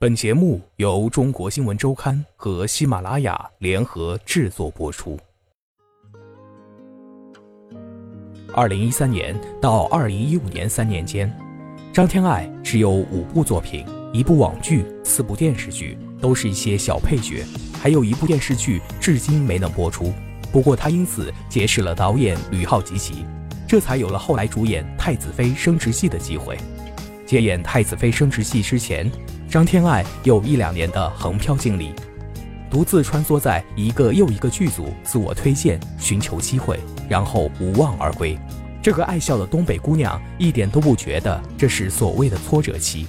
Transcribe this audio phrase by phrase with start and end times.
[0.00, 5.18] 本节目由中国新闻周刊和喜马拉雅联合制作播出。
[8.54, 11.28] 二零一三年到二零一五年三年间，
[11.92, 17.44] 张天爱只有五部作品，一部网剧，四部电视剧，都是一些小配角，
[17.82, 20.12] 还有一部电视剧至今没能播出。
[20.52, 23.26] 不过他因此结识了导演吕浩吉吉，
[23.66, 26.56] 这才有了后来主演《太子妃升职记》的机会。
[27.26, 29.10] 接演《太子妃升职记》之前。
[29.50, 31.94] 张天爱有一两年的横漂经历，
[32.70, 36.78] 独自穿梭在一个又一个剧组，自我推荐，寻求机会，
[37.08, 38.38] 然后无望而归。
[38.82, 43.06] 这个爱笑的东北姑娘一点都不觉得这是所谓的挫折期。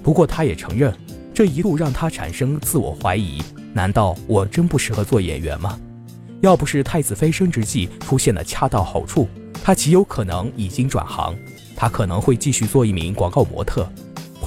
[0.00, 0.94] 不过她也承认，
[1.34, 5.76] 这一度让她产生自我怀疑：难道我真不适合做演员吗？
[6.40, 9.28] 要不是《太子妃升职记》出现的恰到好处，
[9.64, 11.34] 她极有可能已经转行，
[11.74, 13.90] 她可能会继续做一名广告模特。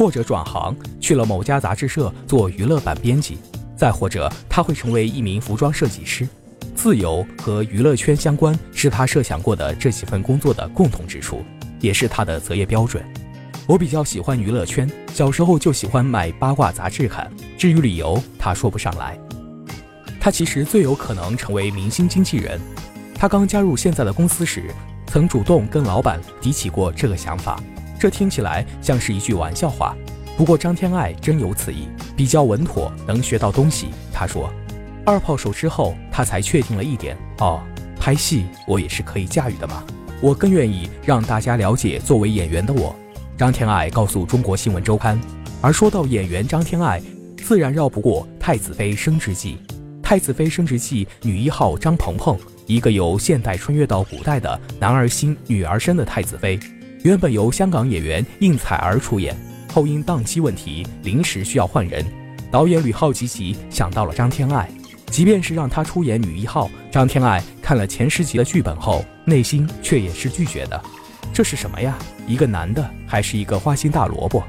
[0.04, 3.38] 或者转行去了某家杂志社做娱乐版编辑，
[3.74, 6.28] 再或者他会成为一名服装设计师。
[6.76, 11.42] 自由和娱乐圈相关是他设想过的这几份工作的共同之处，
[11.80, 13.02] 也是他的择业标准。
[13.66, 17.32] 我比较喜欢娱乐圈，小时候就喜欢买八卦杂志看。
[17.58, 19.18] 至于理由，他说不上来。
[20.20, 22.60] 他其实最有可能成为明星经纪人。
[23.16, 24.70] 他刚加入现在的公司时，
[25.08, 27.58] 曾主动跟老板提起过这个想法。
[28.00, 29.96] 这听起来像是一句玩笑话，
[30.38, 33.88] 不过张天爱真有此意，比较稳妥，能学到东西。
[34.12, 34.52] 他说，
[35.06, 37.62] 二炮手之后，他才确定了一点：哦，
[38.00, 39.84] 拍戏我也是可以驾驭的嘛。
[40.22, 42.96] 我更愿意让大家了解作为演员的我。
[43.38, 45.20] 张天爱告诉中国新闻周刊。
[45.62, 47.02] 而说到演员张天爱，
[47.38, 49.58] 自然绕不过《太子妃升职记》。
[50.02, 56.60] 《太子妃升职记》女一号张鹏鹏，一个由现代穿越到古代的男儿心女儿身的太子妃。
[57.04, 59.36] 原本由香港演员应采儿出演，
[59.74, 62.06] 后因档期问题临时需要换人，
[62.50, 64.70] 导演吕浩吉吉想到了张天爱。
[65.08, 70.82] 即便是让她出演女一号，张天爱看了前十集的剧本后，内心却也是拒绝的。
[71.34, 71.98] 这是什么呀？
[72.26, 74.42] 一个男的，还是一个花心大萝卜？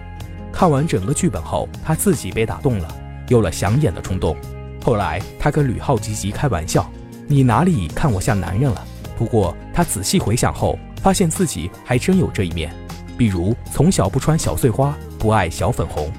[0.53, 2.89] 看完整个剧本后，他自己被打动了，
[3.27, 4.37] 有了想演的冲动。
[4.81, 6.89] 后来他跟吕浩吉吉开玩笑
[7.27, 8.87] ：“你哪里看我像男人了？”
[9.19, 10.79] 不过他仔细回想后。
[11.05, 12.75] 发现自己还真有这一面，
[13.19, 16.11] 比如从小不穿小碎花，不爱小粉红。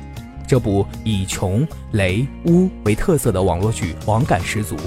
[0.47, 4.77] 这部以穷雷巫为特色的网络剧网感十足，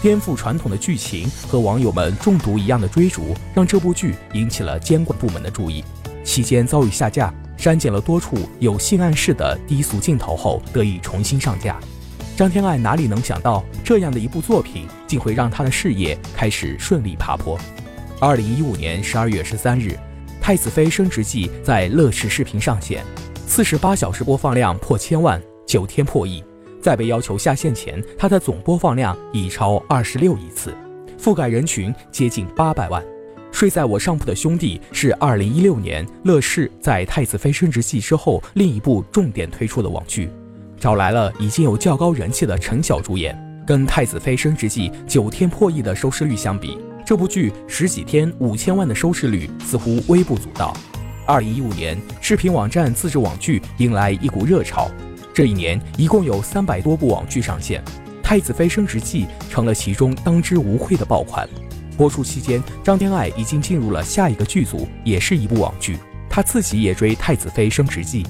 [0.00, 5.82] 颠覆传统的剧情和网友们中毒一样的追逐，让这部剧引起了监管部门的注意。
[6.22, 11.80] 期间遭遇下架，删减了多处有性暗示的低俗镜头后，得以重新上架。
[12.36, 17.58] 张天爱哪里能想到，这样的一部作品竟会让他的事业开始顺利爬坡。
[18.20, 19.90] 二零一五年十二月十三日，
[20.42, 23.04] 《太子妃升职记》在乐视视频上线，
[23.46, 26.42] 四十八小时播放量破千万，九天破亿。
[26.82, 30.74] 在被要求下线前，它的总播放量已超二十六亿次，
[31.16, 33.00] 覆盖人群接近八百万。
[33.52, 40.28] 睡在我上铺的兄弟是二零一六年乐视在《太子妃升职记》之后另一部重点推出的网剧，
[40.76, 43.38] 找来了已经有较高人气的陈晓主演。
[43.64, 50.76] 跟《太子妃升职记》九天破亿的收视率相比，这部剧十几天五千万的收视率似乎微不足道。
[51.26, 54.90] 二零一五年，视频网站自制网剧迎来一股热潮。
[55.32, 57.82] 这一年，一共有三百多部网剧上线，
[58.22, 61.48] 《太子妃升职记》成了其中当之无愧的爆款。
[61.96, 65.96] 播出期间，张天爱已经进入了下一个剧组，也是一部网剧。
[66.28, 68.22] 他自己也追《太子妃升职记》，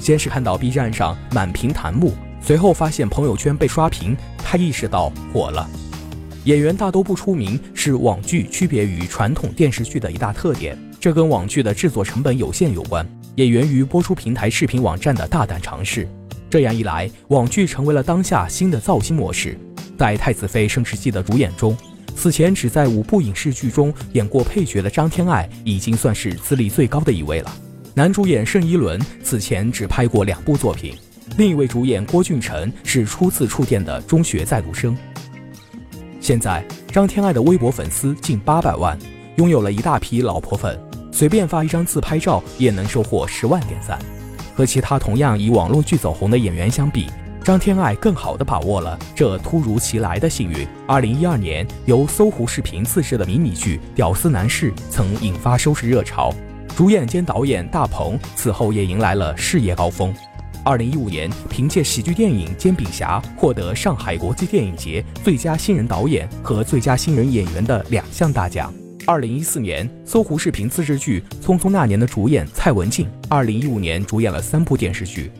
[0.00, 5.68] 先是看到 B 站上满屏弹幕，随后发现朋友圈被刷屏，他意识到火了。
[6.44, 10.76] 演员大都不出名，是网剧区别于传统电视剧的一大特点。
[10.98, 16.08] 这跟网剧的制作成本有限有关，也源于播出平台视频网站的大胆尝试。
[16.50, 19.56] 这样一来，网剧成为了当下新的造星模式。
[19.96, 21.76] 在《太子妃升职记》的主演中，
[22.16, 27.56] 此前只在五部影视剧中演过配角的张天爱，已经算是资历最高的一位了。
[27.94, 30.96] 男主演盛一伦此前只拍过两部作品，
[31.38, 34.96] 另一位主演郭俊辰是初次触电的中学在读生。
[36.22, 38.96] 现在张天爱的微博粉丝近八百万，
[39.38, 40.80] 拥有了一大批老婆粉，
[41.10, 43.98] 随便发一张自拍照也能收获十万点赞。
[44.54, 47.10] 和其他同样以网络剧走红的演员相比，
[47.42, 50.64] 张天爱更好地把握了这突如其来的幸运。
[50.86, 56.32] 二零一二年，由搜狐视频自制的迷你剧《屌丝男士》曾引发收视热潮，
[56.76, 60.14] 主演兼导演大鹏此后也迎来了事业高峰。
[60.64, 68.72] 二零一五年，凭借喜剧电影《煎饼侠》获得上海国际电影节最佳新人导演和最佳新人演员的两项大奖。
[69.04, 75.32] 二零一四年，搜狐视频自制剧《匆匆那年》的主演蔡文静，二零一五年主演了三部电视剧。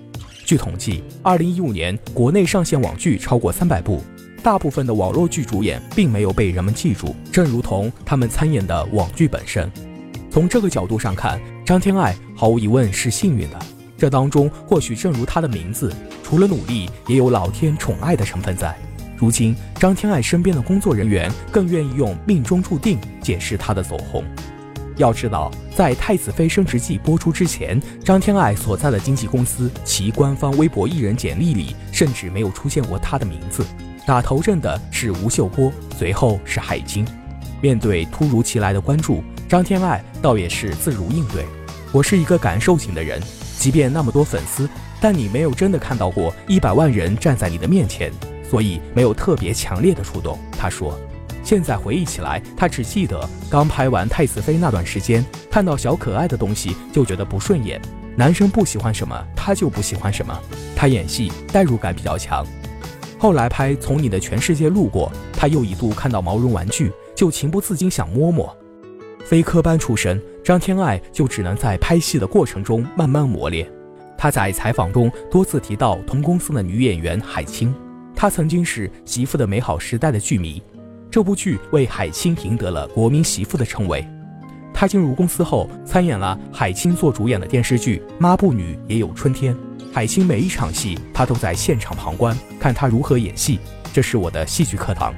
[0.44, 4.02] 据统计，二零一五年国内上线网剧超过三百部，
[4.42, 9.70] 大部分的网络剧主演并没有被人们记住，正如同他们参演的网剧本身。
[10.32, 13.58] 从这个角度上看，张天爱毫无疑问是幸运的。
[14.02, 15.94] 这当中或许正如他的名字，
[16.24, 18.76] 除了努力，也有老天宠爱的成分在。
[19.16, 24.24] 如今，张天爱身边的工作人员更愿意用“命中注定”解释她的走红。
[24.96, 33.64] 要知道，在《太子妃升职记》播出之前，张天爱所在的经纪公司其官方微博艺人简历里甚至没有出现过他的名字。
[34.04, 37.06] 打头阵的是吴秀波，随后是海清。
[37.60, 41.46] 面对突如其来的关注，张天爱倒也是自如应对。
[41.92, 43.22] 我是一个感受型的人，
[43.62, 44.68] 即便那么多粉丝，
[45.00, 48.10] 但你没有真的看到过一百万人站在你的面前。
[48.42, 50.36] 所以没有特别强烈的触动。
[50.58, 50.98] 他说，
[51.44, 57.80] 现在回忆起来，他只记得刚拍完《太子妃》那段时间，看到小可爱的东西就觉得不顺眼。
[58.16, 60.36] 男生不喜欢什么，他就不喜欢什么。
[60.74, 62.44] 他演戏代入感比较强。
[63.16, 65.08] 后来拍《从你的全世界路过》，
[65.38, 68.52] 他又一度看到毛绒玩具就情不自禁想摸摸。
[69.24, 73.66] 非科班出身，张天爱就只能在拍戏的过程中慢慢磨练。
[74.18, 77.74] 他在采访中多次提到同公司的女演员海清。
[78.14, 80.62] 她曾经是《媳妇的美好时代》的剧迷，
[81.10, 84.06] 这部剧为海清赢得了国民媳妇的称谓。
[84.72, 89.54] 她进入公司后，参演了海清做主演的电视剧《抹布女也有春天》。
[89.92, 93.58] 海清每一场戏，她都在现场旁观，看她如何演戏。
[93.92, 95.12] 这是我的戏剧课堂。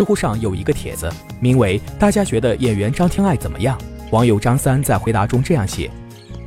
[0.00, 3.78] 知乎上有一个帖子，名为“大家觉得演员张天爱怎么样？”
[4.12, 5.90] 网友张三在回答中这样写。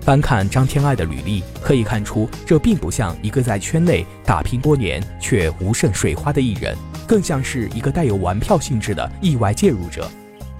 [0.01, 10.09] 翻看张天爱的履历，可以看出，这并不像一个在圈内打拼多年却无甚水花的艺人，更像是一个带有玩票性质的意外介入者。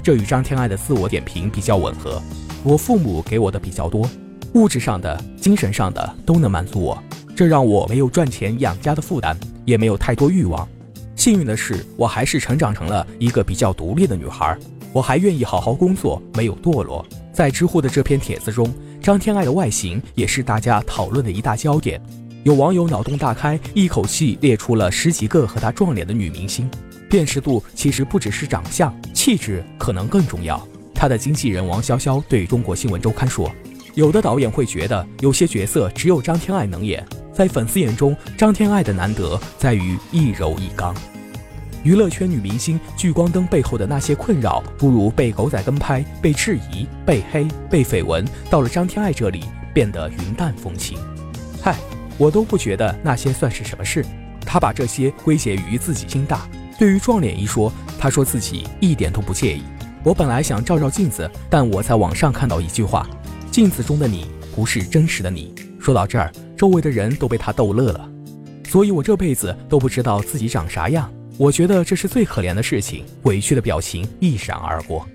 [0.03, 2.21] 这与张天爱的自我点评比较吻合。
[2.61, 4.07] 我父母给我的比较多，
[4.53, 7.03] 物质上的、精神上的都能满足我，
[7.35, 9.35] 这让我没有赚钱养家的负担，
[9.65, 10.69] 也没有太多欲望。
[11.15, 14.57] 幸运的是，我还是成长成了一个比较独立的女孩，
[14.91, 17.05] 我还愿意好好工作，没有堕落。
[17.31, 18.73] 在知乎的这篇帖子中。
[19.01, 22.01] 张天爱的外形也是大家讨论的一大焦点，
[22.43, 26.71] 有网友脑洞大开，一口气列出了十几个和她撞脸的女明星。
[27.09, 30.65] 辨识度其实不只是长相，气质可能更重要。
[30.95, 33.51] 她的经纪人王潇潇对中国新闻周刊说
[33.93, 40.95] ：“有的导演会觉得有些角色只有张天爱能演，在粉丝眼中，张天爱的难得在于一柔一刚。”
[41.83, 49.43] 娱乐圈女明星聚光灯背后的那些困扰，不如被狗仔跟拍、被质疑、被黑、被绯闻，到了张天爱这里
[49.73, 50.97] 变得云淡风轻。
[51.61, 51.75] 嗨，
[52.17, 54.05] 我都不觉得那些算是什么事。
[54.45, 56.47] 她把这些归结于自己心大。
[56.79, 57.69] 对于撞脸一说，
[57.99, 59.63] 她说自己一点都不介意。
[60.03, 63.05] 我本来想照照镜子，但我在网上看到一句话：
[63.51, 65.53] 镜子中的你不是真实的你。
[65.79, 66.31] 说到这儿，
[66.63, 68.09] 周围的人都被他逗乐了。
[68.63, 71.11] 所以我这辈子都不知道自己长啥样。
[71.37, 75.05] 我觉得这是最可怜的事情，委屈的表情一闪而过。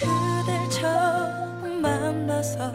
[0.00, 2.74] 그댈 처음 만나서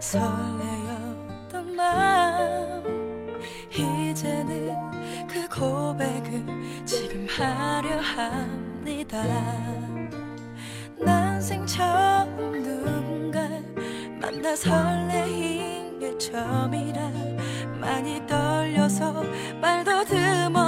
[0.00, 3.38] 설레었던 마음.
[3.70, 4.74] 이제는
[5.28, 6.46] 그 고백을
[6.86, 9.22] 지금 하려 합니다.
[10.98, 13.50] 난생 처음 누군가
[14.18, 17.10] 만나 설레인 게 처음이라
[17.78, 19.22] 많이 떨려서
[19.60, 20.65] 말도 듬어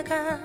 [0.00, 0.38] 내가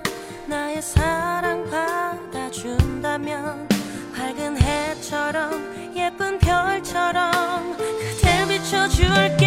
[0.47, 3.69] 나의 사랑 받아준다면
[4.13, 9.44] 밝은 해처럼 예쁜 별처럼 그댈 비춰줄게.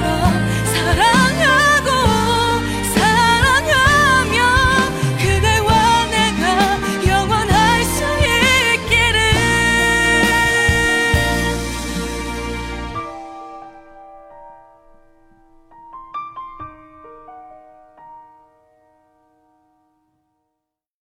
[0.00, 0.27] part of